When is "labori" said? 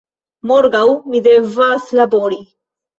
2.05-2.45